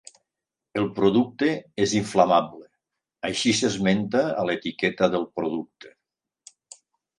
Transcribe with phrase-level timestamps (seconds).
[0.79, 1.49] El producte
[1.85, 2.65] és inflamable,
[3.31, 5.95] així s'esmenta a l'etiqueta del producte.